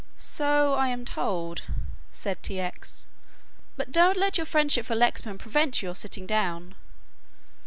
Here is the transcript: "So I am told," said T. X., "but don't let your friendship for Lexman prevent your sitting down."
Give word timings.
"So 0.17 0.73
I 0.73 0.87
am 0.87 1.05
told," 1.05 1.61
said 2.11 2.41
T. 2.41 2.59
X., 2.59 3.07
"but 3.77 3.91
don't 3.91 4.17
let 4.17 4.35
your 4.35 4.47
friendship 4.47 4.87
for 4.87 4.95
Lexman 4.95 5.37
prevent 5.37 5.83
your 5.83 5.93
sitting 5.93 6.25
down." 6.25 6.73